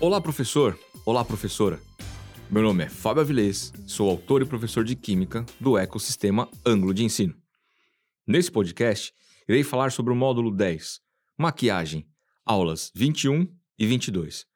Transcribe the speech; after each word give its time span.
Olá, 0.00 0.20
professor! 0.20 0.78
Olá, 1.04 1.24
professora! 1.24 1.82
Meu 2.48 2.62
nome 2.62 2.84
é 2.84 2.88
Fábio 2.88 3.20
Avilés, 3.20 3.72
sou 3.84 4.08
autor 4.08 4.42
e 4.42 4.44
professor 4.44 4.84
de 4.84 4.94
Química 4.94 5.44
do 5.58 5.76
ecossistema 5.76 6.48
Ângulo 6.64 6.94
de 6.94 7.02
Ensino. 7.02 7.34
Nesse 8.24 8.48
podcast, 8.48 9.12
irei 9.48 9.64
falar 9.64 9.90
sobre 9.90 10.12
o 10.12 10.16
módulo 10.16 10.52
10, 10.52 11.00
Maquiagem, 11.36 12.06
aulas 12.46 12.92
21 12.94 13.52
e 13.76 13.86
22. 13.86 14.46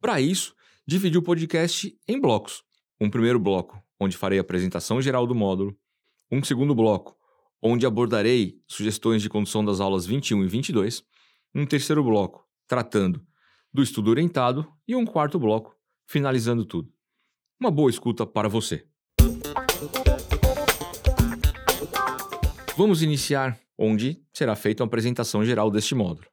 Para 0.00 0.20
isso, 0.20 0.52
dividi 0.84 1.16
o 1.16 1.22
podcast 1.22 1.96
em 2.08 2.20
blocos. 2.20 2.64
Um 3.00 3.08
primeiro 3.08 3.38
bloco, 3.38 3.80
onde 4.00 4.16
farei 4.16 4.40
a 4.40 4.42
apresentação 4.42 5.00
geral 5.00 5.28
do 5.28 5.34
módulo. 5.34 5.78
Um 6.28 6.42
segundo 6.42 6.74
bloco, 6.74 7.16
onde 7.62 7.86
abordarei 7.86 8.56
sugestões 8.66 9.22
de 9.22 9.28
condução 9.28 9.64
das 9.64 9.78
aulas 9.78 10.04
21 10.04 10.42
e 10.42 10.48
22. 10.48 11.04
Um 11.54 11.64
terceiro 11.64 12.02
bloco, 12.02 12.44
tratando 12.66 13.24
do 13.78 13.82
estudo 13.82 14.10
orientado. 14.10 14.66
E 14.88 14.96
um 14.96 15.06
quarto 15.06 15.38
bloco, 15.38 15.72
finalizando 16.04 16.64
tudo. 16.64 16.92
Uma 17.60 17.70
boa 17.70 17.88
escuta 17.88 18.26
para 18.26 18.48
você. 18.48 18.84
Vamos 22.76 23.02
iniciar 23.02 23.56
onde 23.78 24.20
será 24.32 24.56
feita 24.56 24.82
uma 24.82 24.88
apresentação 24.88 25.44
geral 25.44 25.70
deste 25.70 25.94
módulo. 25.94 26.26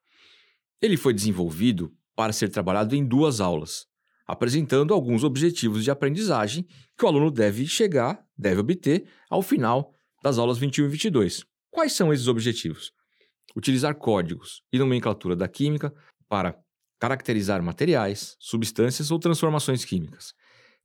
Ele 0.81 0.98
foi 0.98 1.13
desenvolvido 1.13 1.94
para 2.16 2.34
ser 2.34 2.49
trabalhado 2.49 2.95
em 2.95 3.05
duas 3.05 3.40
aulas, 3.40 3.85
apresentando 4.26 4.91
alguns 4.91 5.23
objetivos 5.23 5.84
de 5.84 5.91
aprendizagem 5.91 6.66
que 6.98 7.05
o 7.05 7.07
aluno 7.07 7.30
deve 7.30 7.68
chegar, 7.68 8.26
deve 8.35 8.62
obter 8.62 9.07
ao 9.30 9.43
final 9.43 9.93
das 10.23 10.40
aulas 10.40 10.57
21 10.57 10.85
e 10.85 10.90
22. 10.90 11.46
Quais 11.70 11.93
são 11.93 12.12
esses 12.12 12.27
objetivos? 12.27 12.91
Utilizar 13.55 13.93
códigos 13.96 14.63
e 14.73 14.79
nomenclatura 14.79 15.35
da 15.35 15.48
química 15.48 15.93
para 16.27 16.65
caracterizar 17.05 17.61
materiais, 17.61 18.35
substâncias 18.39 19.11
ou 19.11 19.20
transformações 19.20 19.85
químicas. 19.85 20.34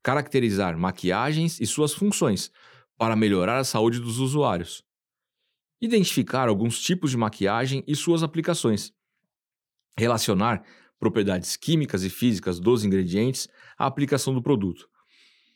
Caracterizar 0.03 0.77
maquiagens 0.77 1.59
e 1.59 1.67
suas 1.67 1.95
funções 1.95 2.53
para 2.99 3.17
melhorar 3.17 3.59
a 3.59 3.65
saúde 3.65 3.99
dos 3.99 4.19
usuários, 4.19 4.85
identificar 5.81 6.47
alguns 6.47 6.79
tipos 6.79 7.11
de 7.11 7.17
maquiagem 7.17 7.83
e 7.87 7.97
suas 7.97 8.23
aplicações, 8.23 8.93
relacionar 9.97 10.63
propriedades 10.99 11.57
químicas 11.57 12.05
e 12.05 12.11
físicas 12.11 12.61
dos 12.61 12.85
ingredientes 12.85 13.49
à 13.79 13.87
aplicação 13.87 14.35
do 14.35 14.43
produto, 14.43 14.91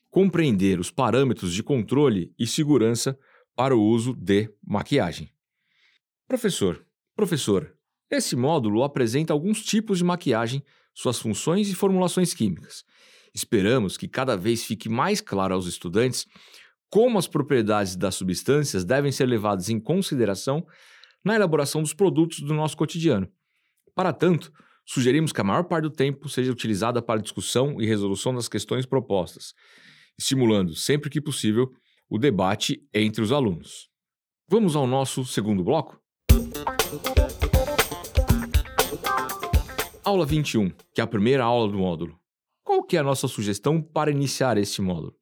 compreender 0.09 0.81
os 0.81 0.91
parâmetros 0.91 1.53
de 1.53 1.63
controle 1.63 2.35
e 2.39 2.47
segurança 2.47 3.19
para 3.55 3.77
o 3.77 3.83
uso 3.83 4.15
de 4.15 4.51
maquiagem. 4.67 5.31
Professor, 6.27 6.87
professora, 7.15 7.71
esse 8.11 8.37
módulo 8.37 8.83
apresenta 8.83 9.33
alguns 9.33 9.63
tipos 9.63 9.99
de 9.99 10.05
maquiagem, 10.05 10.63
suas 10.95 11.19
funções 11.19 11.69
e 11.69 11.75
formulações 11.75 12.33
químicas 12.33 12.85
Esperamos 13.35 13.97
que 13.97 14.07
cada 14.07 14.37
vez 14.37 14.65
fique 14.65 14.89
mais 14.89 15.21
claro 15.21 15.55
aos 15.55 15.67
estudantes 15.67 16.27
como 16.89 17.19
as 17.19 17.27
propriedades 17.27 17.97
das 17.97 18.15
substâncias 18.15 18.85
devem 18.85 19.11
ser 19.11 19.27
levadas 19.27 19.69
em 19.69 19.81
consideração 19.81 20.65
na 21.25 21.35
elaboração 21.35 21.83
dos 21.83 21.93
produtos 21.93 22.39
do 22.39 22.55
nosso 22.55 22.77
cotidiano. 22.77 23.29
Para 23.93 24.13
tanto, 24.13 24.53
sugerimos 24.87 25.33
que 25.33 25.41
a 25.41 25.45
maior 25.45 25.65
parte 25.65 25.83
do 25.83 25.91
tempo 25.91 26.29
seja 26.29 26.53
utilizada 26.53 27.03
para 27.03 27.21
discussão 27.21 27.81
e 27.81 27.87
resolução 27.87 28.33
das 28.33 28.49
questões 28.49 28.87
propostas, 28.87 29.53
estimulando, 30.17 30.77
sempre 30.77 31.11
que 31.11 31.21
possível, 31.21 31.73
o 32.09 32.19
debate 32.19 32.87
entre 32.95 33.23
os 33.23 33.33
alunos. 33.33 33.89
Vamos 34.49 34.77
ao 34.77 34.87
nosso 34.87 35.25
segundo 35.25 35.65
bloco? 35.65 35.99
Aula 40.07 40.27
21, 40.27 40.69
que 40.93 41.01
é 41.01 41.05
a 41.05 41.07
primeira 41.07 41.43
aula 41.43 41.67
do 41.67 41.79
módulo. 41.79 42.21
Qual 42.63 42.83
que 42.83 42.95
é 42.95 43.01
a 43.01 43.03
nossa 43.03 43.27
sugestão 43.27 43.81
para 43.81 44.11
iniciar 44.11 44.59
este 44.59 44.83
módulo? 44.83 45.17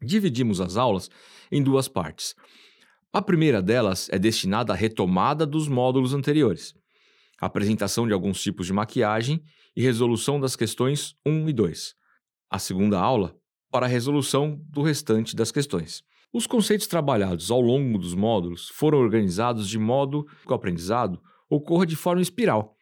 Dividimos 0.00 0.60
as 0.60 0.76
aulas 0.76 1.10
em 1.50 1.60
duas 1.60 1.88
partes. 1.88 2.36
A 3.12 3.20
primeira 3.20 3.60
delas 3.60 4.08
é 4.12 4.16
destinada 4.16 4.72
à 4.72 4.76
retomada 4.76 5.44
dos 5.44 5.66
módulos 5.66 6.14
anteriores, 6.14 6.72
apresentação 7.40 8.06
de 8.06 8.12
alguns 8.12 8.40
tipos 8.40 8.64
de 8.68 8.72
maquiagem 8.72 9.42
e 9.74 9.82
resolução 9.82 10.38
das 10.38 10.54
questões 10.54 11.16
1 11.26 11.48
e 11.48 11.52
2. 11.52 11.96
A 12.48 12.60
segunda 12.60 13.00
aula 13.00 13.36
para 13.72 13.86
a 13.86 13.88
resolução 13.88 14.64
do 14.68 14.82
restante 14.82 15.34
das 15.34 15.50
questões. 15.50 16.04
Os 16.32 16.46
conceitos 16.46 16.86
trabalhados 16.86 17.50
ao 17.50 17.60
longo 17.60 17.98
dos 17.98 18.14
módulos 18.14 18.68
foram 18.68 18.98
organizados 18.98 19.68
de 19.68 19.80
modo 19.80 20.24
que 20.46 20.52
o 20.52 20.54
aprendizado 20.54 21.20
ocorra 21.48 21.84
de 21.84 21.96
forma 21.96 22.22
espiral, 22.22 22.76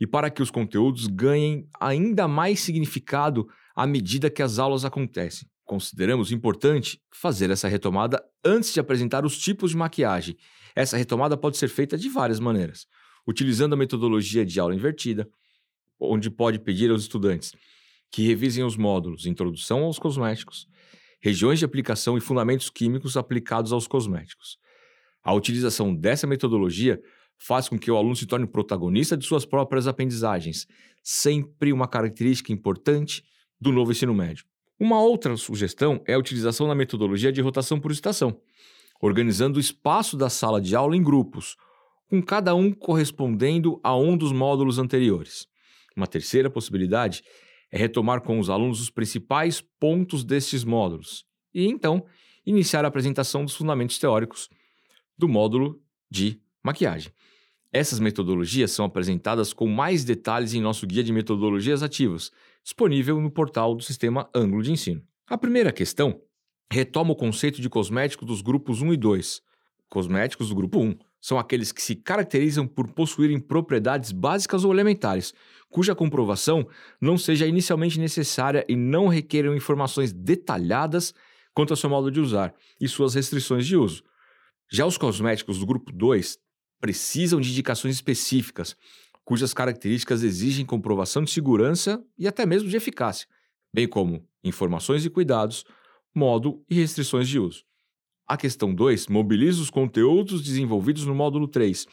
e 0.00 0.06
para 0.06 0.30
que 0.30 0.42
os 0.42 0.50
conteúdos 0.50 1.06
ganhem 1.06 1.68
ainda 1.78 2.26
mais 2.26 2.60
significado 2.60 3.46
à 3.76 3.86
medida 3.86 4.30
que 4.30 4.42
as 4.42 4.58
aulas 4.58 4.84
acontecem. 4.84 5.46
Consideramos 5.64 6.32
importante 6.32 7.00
fazer 7.12 7.50
essa 7.50 7.68
retomada 7.68 8.20
antes 8.44 8.72
de 8.72 8.80
apresentar 8.80 9.24
os 9.24 9.38
tipos 9.38 9.72
de 9.72 9.76
maquiagem. 9.76 10.36
Essa 10.74 10.96
retomada 10.96 11.36
pode 11.36 11.58
ser 11.58 11.68
feita 11.68 11.98
de 11.98 12.08
várias 12.08 12.40
maneiras, 12.40 12.86
utilizando 13.26 13.74
a 13.74 13.76
metodologia 13.76 14.44
de 14.44 14.58
aula 14.58 14.74
invertida, 14.74 15.28
onde 16.00 16.30
pode 16.30 16.58
pedir 16.58 16.90
aos 16.90 17.02
estudantes 17.02 17.52
que 18.10 18.22
revisem 18.22 18.64
os 18.64 18.76
módulos 18.76 19.26
Introdução 19.26 19.84
aos 19.84 19.98
Cosméticos, 19.98 20.66
Regiões 21.20 21.58
de 21.58 21.66
Aplicação 21.66 22.16
e 22.16 22.20
Fundamentos 22.20 22.70
Químicos 22.70 23.16
aplicados 23.16 23.72
aos 23.72 23.86
cosméticos. 23.86 24.58
A 25.22 25.34
utilização 25.34 25.94
dessa 25.94 26.26
metodologia 26.26 27.00
faz 27.40 27.68
com 27.68 27.78
que 27.78 27.90
o 27.90 27.96
aluno 27.96 28.14
se 28.14 28.26
torne 28.26 28.46
protagonista 28.46 29.16
de 29.16 29.24
suas 29.24 29.46
próprias 29.46 29.88
aprendizagens, 29.88 30.68
sempre 31.02 31.72
uma 31.72 31.88
característica 31.88 32.52
importante 32.52 33.24
do 33.58 33.72
novo 33.72 33.90
ensino 33.90 34.14
médio. 34.14 34.44
Uma 34.78 35.00
outra 35.00 35.36
sugestão 35.36 36.02
é 36.06 36.14
a 36.14 36.18
utilização 36.18 36.68
da 36.68 36.74
metodologia 36.74 37.32
de 37.32 37.40
rotação 37.40 37.80
por 37.80 37.90
estação, 37.90 38.40
organizando 39.00 39.56
o 39.56 39.60
espaço 39.60 40.16
da 40.16 40.28
sala 40.28 40.60
de 40.60 40.76
aula 40.76 40.94
em 40.94 41.02
grupos, 41.02 41.56
com 42.08 42.22
cada 42.22 42.54
um 42.54 42.72
correspondendo 42.72 43.80
a 43.82 43.96
um 43.96 44.16
dos 44.16 44.32
módulos 44.32 44.78
anteriores. 44.78 45.46
Uma 45.96 46.06
terceira 46.06 46.50
possibilidade 46.50 47.22
é 47.70 47.78
retomar 47.78 48.20
com 48.20 48.38
os 48.38 48.50
alunos 48.50 48.80
os 48.80 48.90
principais 48.90 49.60
pontos 49.60 50.24
destes 50.24 50.64
módulos 50.64 51.24
e 51.54 51.66
então 51.66 52.04
iniciar 52.44 52.84
a 52.84 52.88
apresentação 52.88 53.44
dos 53.44 53.54
fundamentos 53.54 53.98
teóricos 53.98 54.48
do 55.16 55.28
módulo 55.28 55.80
de 56.10 56.40
maquiagem. 56.62 57.12
Essas 57.72 58.00
metodologias 58.00 58.72
são 58.72 58.84
apresentadas 58.84 59.52
com 59.52 59.68
mais 59.68 60.02
detalhes 60.02 60.54
em 60.54 60.60
nosso 60.60 60.86
guia 60.86 61.04
de 61.04 61.12
metodologias 61.12 61.84
ativas, 61.84 62.32
disponível 62.64 63.20
no 63.20 63.30
portal 63.30 63.76
do 63.76 63.82
Sistema 63.82 64.28
Ângulo 64.34 64.62
de 64.62 64.72
Ensino. 64.72 65.02
A 65.28 65.38
primeira 65.38 65.70
questão 65.70 66.20
retoma 66.72 67.12
o 67.12 67.16
conceito 67.16 67.60
de 67.60 67.68
cosméticos 67.68 68.26
dos 68.26 68.42
grupos 68.42 68.82
1 68.82 68.94
e 68.94 68.96
2. 68.96 69.42
Cosméticos 69.88 70.48
do 70.48 70.54
grupo 70.56 70.80
1 70.80 70.98
são 71.20 71.38
aqueles 71.38 71.70
que 71.70 71.80
se 71.80 71.94
caracterizam 71.94 72.66
por 72.66 72.88
possuírem 72.88 73.38
propriedades 73.38 74.10
básicas 74.10 74.64
ou 74.64 74.72
elementares, 74.72 75.32
cuja 75.68 75.94
comprovação 75.94 76.66
não 77.00 77.16
seja 77.16 77.46
inicialmente 77.46 78.00
necessária 78.00 78.64
e 78.68 78.74
não 78.74 79.06
requeram 79.06 79.54
informações 79.54 80.12
detalhadas 80.12 81.14
quanto 81.54 81.72
ao 81.72 81.76
seu 81.76 81.90
modo 81.90 82.10
de 82.10 82.18
usar 82.18 82.52
e 82.80 82.88
suas 82.88 83.14
restrições 83.14 83.64
de 83.64 83.76
uso. 83.76 84.02
Já 84.72 84.86
os 84.86 84.98
cosméticos 84.98 85.58
do 85.58 85.66
grupo 85.66 85.92
2 85.92 86.36
precisam 86.80 87.40
de 87.40 87.50
indicações 87.50 87.94
específicas, 87.94 88.76
cujas 89.24 89.54
características 89.54 90.22
exigem 90.22 90.64
comprovação 90.64 91.22
de 91.22 91.30
segurança 91.30 92.02
e 92.18 92.26
até 92.26 92.46
mesmo 92.46 92.68
de 92.68 92.76
eficácia, 92.76 93.28
bem 93.72 93.86
como 93.86 94.26
informações 94.42 95.04
e 95.04 95.10
cuidados, 95.10 95.64
modo 96.14 96.64
e 96.68 96.74
restrições 96.74 97.28
de 97.28 97.38
uso. 97.38 97.64
A 98.26 98.36
questão 98.36 98.74
2 98.74 99.08
mobiliza 99.08 99.60
os 99.60 99.70
conteúdos 99.70 100.42
desenvolvidos 100.42 101.04
no 101.04 101.14
módulo 101.14 101.46
3, 101.46 101.86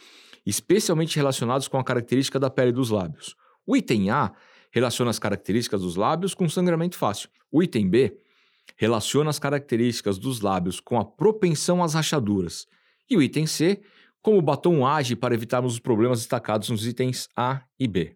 especialmente 0.46 1.16
relacionados 1.16 1.68
com 1.68 1.78
a 1.78 1.84
característica 1.84 2.40
da 2.40 2.50
pele 2.50 2.72
dos 2.72 2.90
lábios. 2.90 3.36
O 3.66 3.76
item 3.76 4.10
A 4.10 4.32
relaciona 4.72 5.12
as 5.12 5.20
características 5.20 5.82
dos 5.82 5.96
lábios 5.96 6.34
com 6.34 6.48
sangramento 6.48 6.96
fácil. 6.96 7.30
O 7.52 7.62
item 7.62 7.90
B 7.90 8.18
relaciona 8.76 9.30
as 9.30 9.40
características 9.40 10.18
dos 10.18 10.42
lábios 10.42 10.80
com 10.80 11.00
a 11.00 11.06
propensão 11.06 11.84
às 11.84 11.94
rachaduras. 11.94 12.68
E 13.10 13.18
o 13.18 13.22
item 13.22 13.46
C 13.46 13.82
como 14.22 14.38
o 14.38 14.42
batom 14.42 14.86
age 14.86 15.16
para 15.16 15.34
evitarmos 15.34 15.74
os 15.74 15.80
problemas 15.80 16.20
destacados 16.20 16.70
nos 16.70 16.86
itens 16.86 17.28
A 17.36 17.62
e 17.80 17.88
B. 17.88 18.16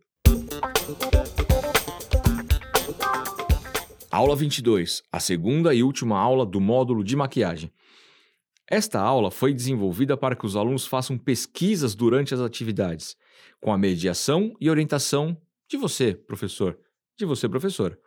Aula 4.11 4.35
22, 4.35 5.03
a 5.11 5.19
segunda 5.19 5.73
e 5.73 5.81
última 5.81 6.19
aula 6.19 6.45
do 6.45 6.59
módulo 6.59 7.03
de 7.03 7.15
maquiagem. 7.15 7.71
Esta 8.69 8.99
aula 8.99 9.31
foi 9.31 9.53
desenvolvida 9.53 10.15
para 10.15 10.35
que 10.35 10.45
os 10.45 10.55
alunos 10.55 10.85
façam 10.85 11.17
pesquisas 11.17 11.95
durante 11.95 12.33
as 12.33 12.39
atividades, 12.39 13.15
com 13.59 13.71
a 13.71 13.77
mediação 13.77 14.53
e 14.59 14.69
orientação 14.69 15.37
de 15.69 15.77
você, 15.77 16.13
professor, 16.13 16.77
de 17.17 17.25
você, 17.25 17.47
professora. 17.47 17.97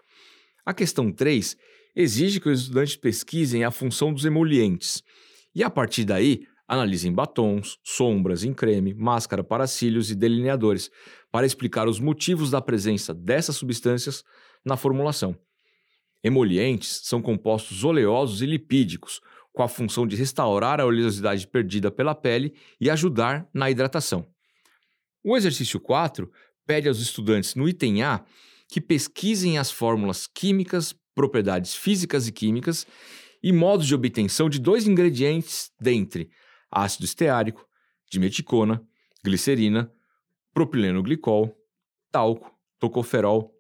A 0.65 0.75
questão 0.75 1.11
3 1.11 1.57
exige 1.97 2.41
que 2.41 2.49
os 2.49 2.63
estudantes 2.63 2.97
pesquisem 2.97 3.65
a 3.65 3.71
função 3.71 4.13
dos 4.13 4.25
emolientes 4.25 5.03
e, 5.55 5.63
a 5.63 5.71
partir 5.71 6.05
daí, 6.05 6.47
Analisem 6.67 7.13
batons, 7.13 7.79
sombras 7.83 8.43
em 8.43 8.55
creme, 8.55 8.95
máscara 8.95 9.45
para 9.45 9.67
cílios 9.67 10.11
e 10.11 10.15
delineadores, 10.15 10.91
para 11.31 11.47
explicar 11.47 11.87
os 11.89 12.01
motivos 12.01 12.51
da 12.51 12.61
presença 12.61 13.13
dessas 13.13 13.57
substâncias 13.57 14.25
na 14.65 14.77
formulação. 14.77 15.37
Emolientes 16.23 17.03
são 17.05 17.21
compostos 17.21 17.85
oleosos 17.85 18.41
e 18.41 18.47
lipídicos, 18.47 19.21
com 19.53 19.63
a 19.63 19.69
função 19.69 20.07
de 20.07 20.17
restaurar 20.17 20.81
a 20.81 20.87
oleosidade 20.87 21.47
perdida 21.47 21.91
pela 21.91 22.15
pele 22.15 22.55
e 22.81 22.91
ajudar 22.91 23.47
na 23.53 23.71
hidratação. 23.71 24.27
O 25.23 25.37
exercício 25.37 25.79
4 25.79 26.31
pede 26.67 26.89
aos 26.89 26.99
estudantes 26.99 27.55
no 27.55 27.69
item 27.69 28.03
A 28.03 28.25
que 28.69 28.81
pesquisem 28.81 29.59
as 29.59 29.71
fórmulas 29.71 30.27
químicas, 30.27 30.95
propriedades 31.15 31.75
físicas 31.75 32.27
e 32.27 32.33
químicas 32.33 32.87
e 33.43 33.53
modos 33.53 33.87
de 33.87 33.95
obtenção 33.95 34.49
de 34.49 34.59
dois 34.59 34.87
ingredientes 34.87 35.71
dentre 35.79 36.31
ácido 36.75 37.05
esteárico, 37.05 37.67
dimeticona, 38.11 38.83
glicerina, 39.25 39.91
propileno 40.53 41.03
glicol, 41.03 41.57
talco, 42.11 42.51
tocoferol, 42.79 43.53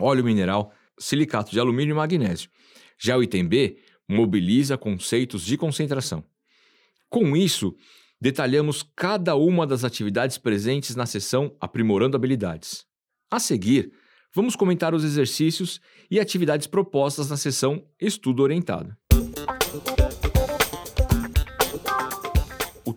óleo 0.00 0.24
mineral, 0.24 0.72
silicato 0.98 1.50
de 1.50 1.60
alumínio 1.60 1.92
e 1.92 1.96
magnésio. 1.96 2.50
Já 2.98 3.16
o 3.16 3.22
item 3.22 3.46
B 3.46 3.78
mobiliza 4.08 4.78
conceitos 4.78 5.44
de 5.44 5.56
concentração. 5.56 6.24
Com 7.08 7.36
isso, 7.36 7.74
detalhamos 8.20 8.82
cada 8.94 9.34
uma 9.36 9.66
das 9.66 9.84
atividades 9.84 10.38
presentes 10.38 10.96
na 10.96 11.06
seção 11.06 11.54
Aprimorando 11.60 12.16
Habilidades. 12.16 12.84
A 13.30 13.38
seguir, 13.38 13.92
vamos 14.34 14.56
comentar 14.56 14.94
os 14.94 15.04
exercícios 15.04 15.80
e 16.10 16.18
atividades 16.20 16.66
propostas 16.66 17.30
na 17.30 17.36
seção 17.36 17.84
Estudo 18.00 18.42
Orientado. 18.42 18.96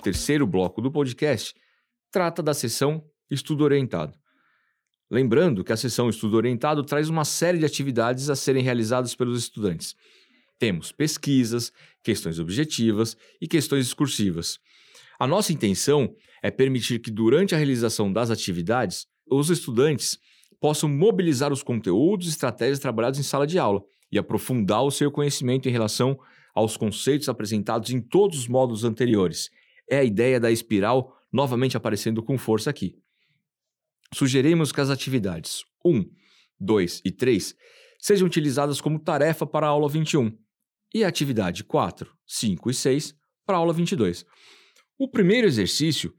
Terceiro 0.02 0.48
bloco 0.48 0.82
do 0.82 0.90
podcast 0.90 1.54
trata 2.10 2.42
da 2.42 2.54
seção 2.54 3.04
Estudo 3.30 3.66
Orientado. 3.66 4.18
Lembrando 5.12 5.64
que 5.64 5.74
a 5.74 5.78
sessão 5.78 6.10
Estudo 6.10 6.38
Orientado 6.38 6.84
traz 6.84 7.10
uma 7.10 7.26
série 7.26 7.58
de 7.58 7.66
atividades 7.66 8.30
a 8.30 8.36
serem 8.36 8.64
realizadas 8.64 9.14
pelos 9.14 9.38
estudantes. 9.38 9.96
Temos 10.58 10.92
pesquisas, 10.92 11.72
questões 12.02 12.40
objetivas 12.40 13.18
e 13.42 13.48
questões 13.48 13.86
discursivas. 13.86 14.58
A 15.20 15.28
nossa 15.28 15.52
intenção 15.52 16.16
é 16.42 16.50
permitir 16.50 17.00
que, 17.00 17.12
durante 17.12 17.54
a 17.54 17.58
realização 17.58 18.12
das 18.12 18.30
atividades, 18.30 19.06
os 19.30 19.50
estudantes 19.50 20.18
possam 20.62 20.88
mobilizar 20.88 21.52
os 21.52 21.62
conteúdos 21.62 22.28
e 22.28 22.30
estratégias 22.30 22.80
trabalhados 22.80 23.20
em 23.20 23.24
sala 23.24 23.46
de 23.46 23.60
aula 23.60 23.82
e 24.10 24.18
aprofundar 24.18 24.84
o 24.84 24.92
seu 24.92 25.12
conhecimento 25.12 25.68
em 25.68 25.72
relação 25.72 26.18
aos 26.56 26.78
conceitos 26.78 27.28
apresentados 27.28 27.92
em 27.92 28.02
todos 28.02 28.40
os 28.40 28.48
módulos 28.48 28.84
anteriores. 28.84 29.50
É 29.90 29.98
a 29.98 30.04
ideia 30.04 30.40
da 30.40 30.52
espiral 30.52 31.16
novamente 31.32 31.78
aparecendo 31.78 32.24
com 32.24 32.38
força 32.38 32.70
aqui. 32.70 32.98
Sugerimos 34.14 34.72
que 34.72 34.82
as 34.82 34.90
atividades 34.90 35.64
1, 35.86 36.06
2 36.60 37.02
e 37.06 37.12
3 37.12 37.56
sejam 38.00 38.26
utilizadas 38.28 38.82
como 38.82 39.00
tarefa 39.00 39.46
para 39.46 39.68
a 39.68 39.70
aula 39.70 39.88
21 39.88 40.36
e 40.94 41.04
a 41.04 41.08
atividade 41.08 41.64
4, 41.64 42.12
5 42.26 42.70
e 42.70 42.74
6 42.74 43.16
para 43.46 43.58
a 43.58 43.60
aula 43.60 43.74
22. 43.74 44.26
O 44.98 45.08
primeiro 45.08 45.48
exercício 45.48 46.14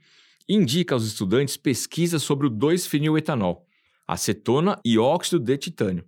indica 0.48 0.94
aos 0.94 1.04
estudantes 1.04 1.56
pesquisas 1.56 2.22
sobre 2.22 2.46
o 2.46 2.50
2-feniletanol, 2.50 3.66
acetona 4.06 4.80
e 4.84 4.98
óxido 4.98 5.38
de 5.38 5.56
titânio. 5.56 6.04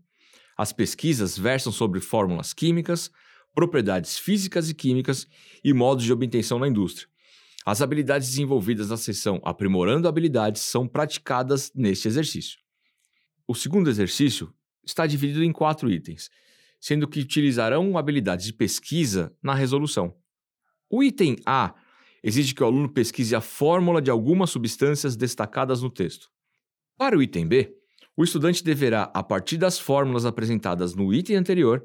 As 0.56 0.72
pesquisas 0.72 1.38
versam 1.38 1.72
sobre 1.72 2.00
fórmulas 2.00 2.52
químicas, 2.52 3.10
propriedades 3.54 4.18
físicas 4.18 4.68
e 4.70 4.74
químicas 4.74 5.26
e 5.62 5.72
modos 5.72 6.04
de 6.04 6.12
obtenção 6.12 6.58
na 6.58 6.68
indústria. 6.68 7.11
As 7.64 7.80
habilidades 7.80 8.28
desenvolvidas 8.28 8.90
na 8.90 8.96
sessão 8.96 9.40
Aprimorando 9.44 10.08
Habilidades 10.08 10.62
são 10.62 10.88
praticadas 10.88 11.70
neste 11.74 12.08
exercício. 12.08 12.58
O 13.46 13.54
segundo 13.54 13.88
exercício 13.88 14.52
está 14.84 15.06
dividido 15.06 15.44
em 15.44 15.52
quatro 15.52 15.90
itens, 15.90 16.28
sendo 16.80 17.06
que 17.06 17.20
utilizarão 17.20 17.96
habilidades 17.96 18.46
de 18.46 18.52
pesquisa 18.52 19.32
na 19.40 19.54
resolução. 19.54 20.16
O 20.90 21.02
item 21.02 21.36
A 21.46 21.74
exige 22.22 22.54
que 22.54 22.62
o 22.62 22.66
aluno 22.66 22.88
pesquise 22.88 23.34
a 23.34 23.40
fórmula 23.40 24.02
de 24.02 24.10
algumas 24.10 24.50
substâncias 24.50 25.16
destacadas 25.16 25.82
no 25.82 25.90
texto. 25.90 26.28
Para 26.96 27.16
o 27.16 27.22
item 27.22 27.46
B, 27.46 27.72
o 28.16 28.24
estudante 28.24 28.62
deverá, 28.62 29.10
a 29.14 29.22
partir 29.22 29.56
das 29.56 29.78
fórmulas 29.78 30.26
apresentadas 30.26 30.94
no 30.94 31.14
item 31.14 31.36
anterior, 31.36 31.84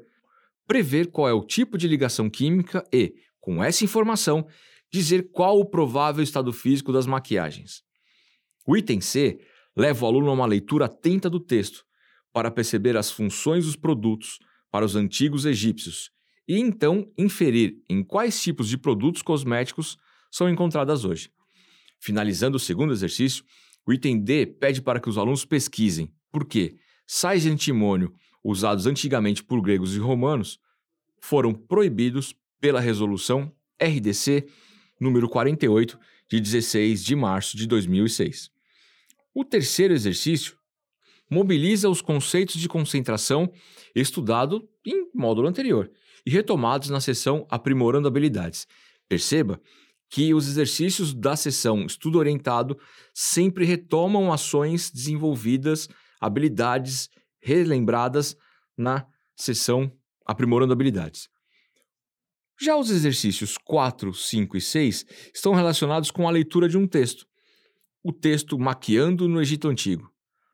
prever 0.66 1.06
qual 1.06 1.28
é 1.28 1.32
o 1.32 1.44
tipo 1.44 1.78
de 1.78 1.88
ligação 1.88 2.28
química 2.28 2.84
e, 2.92 3.14
com 3.40 3.62
essa 3.64 3.84
informação, 3.84 4.46
dizer 4.92 5.30
qual 5.30 5.58
o 5.58 5.64
provável 5.64 6.22
estado 6.22 6.52
físico 6.52 6.92
das 6.92 7.06
maquiagens. 7.06 7.82
O 8.66 8.76
item 8.76 9.00
C 9.00 9.38
leva 9.76 10.04
o 10.04 10.08
aluno 10.08 10.30
a 10.30 10.32
uma 10.32 10.46
leitura 10.46 10.86
atenta 10.86 11.28
do 11.30 11.40
texto 11.40 11.84
para 12.32 12.50
perceber 12.50 12.96
as 12.96 13.10
funções 13.10 13.64
dos 13.64 13.76
produtos 13.76 14.38
para 14.70 14.84
os 14.84 14.94
antigos 14.94 15.44
egípcios 15.44 16.10
e 16.46 16.58
então 16.58 17.10
inferir 17.16 17.82
em 17.88 18.02
quais 18.02 18.42
tipos 18.42 18.68
de 18.68 18.78
produtos 18.78 19.22
cosméticos 19.22 19.98
são 20.30 20.48
encontradas 20.48 21.04
hoje. 21.04 21.30
Finalizando 22.00 22.56
o 22.56 22.60
segundo 22.60 22.92
exercício, 22.92 23.44
o 23.86 23.92
item 23.92 24.20
D 24.20 24.46
pede 24.46 24.80
para 24.80 25.00
que 25.00 25.08
os 25.08 25.18
alunos 25.18 25.44
pesquisem 25.44 26.12
por 26.30 26.44
que 26.44 26.76
sais 27.06 27.42
de 27.42 27.50
antimônio 27.50 28.14
usados 28.42 28.86
antigamente 28.86 29.42
por 29.42 29.60
gregos 29.60 29.94
e 29.94 29.98
romanos 29.98 30.58
foram 31.20 31.52
proibidos 31.52 32.34
pela 32.60 32.80
resolução 32.80 33.52
RDC 33.80 34.46
número 35.00 35.28
48, 35.28 35.98
de 36.28 36.40
16 36.40 37.04
de 37.04 37.16
março 37.16 37.56
de 37.56 37.66
2006. 37.66 38.50
O 39.34 39.44
terceiro 39.44 39.94
exercício 39.94 40.56
mobiliza 41.30 41.88
os 41.88 42.00
conceitos 42.00 42.56
de 42.60 42.68
concentração 42.68 43.52
estudado 43.94 44.68
em 44.84 45.08
módulo 45.14 45.48
anterior 45.48 45.90
e 46.24 46.30
retomados 46.30 46.88
na 46.88 47.00
sessão 47.00 47.46
Aprimorando 47.50 48.08
Habilidades. 48.08 48.66
Perceba 49.08 49.60
que 50.10 50.32
os 50.32 50.48
exercícios 50.48 51.12
da 51.12 51.36
sessão 51.36 51.84
Estudo 51.84 52.18
Orientado 52.18 52.78
sempre 53.12 53.64
retomam 53.64 54.32
ações 54.32 54.90
desenvolvidas, 54.90 55.88
habilidades 56.20 57.10
relembradas 57.40 58.36
na 58.76 59.06
sessão 59.36 59.92
Aprimorando 60.24 60.72
Habilidades. 60.72 61.28
Já 62.60 62.76
os 62.76 62.90
exercícios 62.90 63.56
4, 63.56 64.12
5 64.12 64.56
e 64.56 64.60
6 64.60 65.06
estão 65.32 65.54
relacionados 65.54 66.10
com 66.10 66.26
a 66.26 66.30
leitura 66.30 66.68
de 66.68 66.76
um 66.76 66.88
texto. 66.88 67.24
O 68.02 68.12
texto 68.12 68.58
Maquiando 68.58 69.28
no 69.28 69.40
Egito 69.40 69.68
Antigo. 69.68 70.10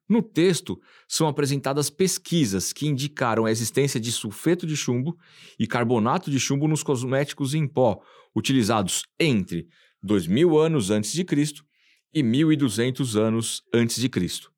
No 0.06 0.22
texto, 0.22 0.78
são 1.08 1.26
apresentadas 1.26 1.88
pesquisas 1.88 2.74
que 2.74 2.86
indicaram 2.86 3.46
a 3.46 3.50
existência 3.50 3.98
de 3.98 4.12
sulfeto 4.12 4.66
de 4.66 4.76
chumbo 4.76 5.16
e 5.58 5.66
carbonato 5.66 6.30
de 6.30 6.38
chumbo 6.38 6.68
nos 6.68 6.82
cosméticos 6.82 7.54
em 7.54 7.66
pó, 7.66 8.02
utilizados 8.36 9.04
entre 9.18 9.66
2000 10.02 10.58
anos 10.58 10.90
antes 10.90 11.10
de 11.10 11.24
Cristo 11.24 11.64
e 12.12 12.22
1200 12.22 13.16
anos 13.16 13.62
antes 13.72 13.98
de 13.98 14.10
Cristo. 14.10 14.52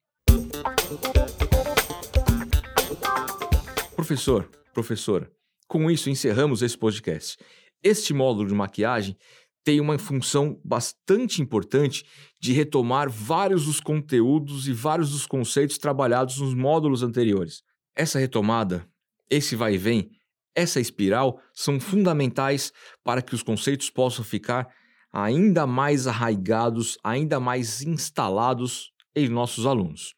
Professor, 3.95 4.50
professora, 4.75 5.31
com 5.69 5.91
isso, 5.91 6.09
encerramos 6.09 6.63
esse 6.63 6.77
podcast. 6.77 7.37
Este 7.83 8.15
módulo 8.15 8.49
de 8.49 8.55
maquiagem 8.55 9.17
tem 9.65 9.81
uma 9.81 9.99
função 9.99 10.61
bastante 10.65 11.43
importante 11.43 12.05
de 12.41 12.53
retomar 12.53 13.11
vários 13.11 13.67
dos 13.67 13.81
conteúdos 13.81 14.69
e 14.69 14.73
vários 14.73 15.11
dos 15.11 15.27
conceitos 15.27 15.77
trabalhados 15.77 16.39
nos 16.39 16.55
módulos 16.55 17.03
anteriores. 17.03 17.63
Essa 17.95 18.19
retomada, 18.19 18.87
esse 19.29 19.57
vai 19.57 19.75
e 19.75 19.79
vem, 19.79 20.11
essa 20.55 20.81
espiral 20.81 21.41
são 21.53 21.81
fundamentais 21.81 22.73
para 23.03 23.21
que 23.21 23.35
os 23.35 23.43
conceitos 23.43 23.91
possam 23.91 24.25
ficar 24.25 24.69
ainda 25.13 25.67
mais 25.67 26.07
arraigados, 26.07 26.97
ainda 27.03 27.41
mais 27.41 27.83
instalados 27.83 28.93
em 29.15 29.29
nossos 29.29 29.67
alunos. 29.67 30.15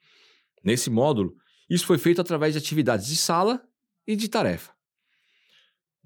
Nesse 0.63 0.91
módulo, 0.91 1.35
isso 1.71 1.87
foi 1.87 1.99
feito 1.99 2.21
através 2.21 2.53
de 2.53 2.59
atividades 2.59 3.07
de 3.07 3.17
sala 3.17 3.63
e 4.07 4.15
de 4.15 4.29
tarefa. 4.29 4.78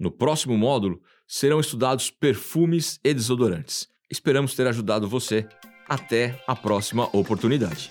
No 0.03 0.11
próximo 0.11 0.57
módulo, 0.57 1.01
serão 1.25 1.61
estudados 1.61 2.11
perfumes 2.11 2.99
e 3.05 3.13
desodorantes. 3.13 3.87
Esperamos 4.11 4.53
ter 4.53 4.67
ajudado 4.67 5.07
você. 5.07 5.47
Até 5.87 6.43
a 6.45 6.53
próxima 6.53 7.07
oportunidade. 7.13 7.89